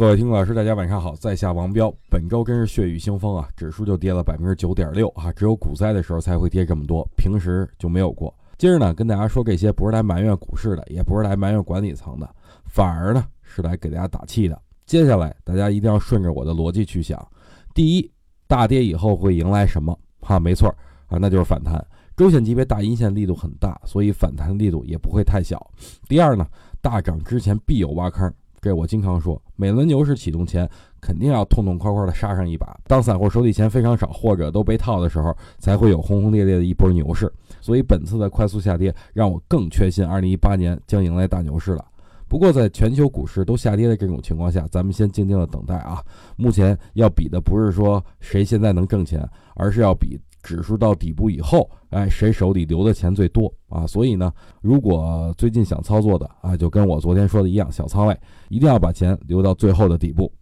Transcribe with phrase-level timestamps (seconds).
[0.00, 1.92] 各位听众老师，大家晚上好，在下王彪。
[2.08, 8.34] 本周真是血雨腥风啊，指数就跌了百分之九点六啊，只有股灾的时候才会跌这么多，平时就没有过。
[8.56, 12.26] 今儿呢，跟大家说这些不是来埋怨股市的，也不是来埋怨管理层的，
[12.64, 14.58] 反而呢是来给大家打气的。
[14.86, 17.22] 接下来大家一定要顺着我的逻辑去想：
[17.74, 18.10] 第一，
[18.46, 19.94] 大跌以后会迎来什么？
[20.22, 20.74] 哈，没错
[21.08, 21.78] 啊，那就是反弹。
[22.16, 25.70] 周线级别大阴线力度很大，所以反弹力度也不会太小。
[26.08, 26.46] 第二呢，
[26.80, 28.32] 大涨之前必有挖坑。
[28.60, 30.68] 这我经常说，每轮牛市启动前，
[31.00, 32.78] 肯定要痛痛快快的杀上一把。
[32.86, 37.32] 当散户手里钱非常少，或者都被套的时候，才会有轰轰烈烈的一波牛市。
[37.60, 41.84] 所以本次的快速下跌，让我更确信二零一八年将迎来大牛市了。
[42.30, 46.00] 不过，在全球股市都下跌的这种情况下，咱们先静静的等待啊。
[46.36, 50.16] 目前要比的不是说谁现在能挣钱，而是要比。
[50.42, 53.86] 指数到底部以后，哎，谁手里留的钱最多啊？
[53.86, 60.32] 所以呢，如果最近想操作的啊，就跟我昨天说的一样，小仓位一定要把钱留到最后的底部。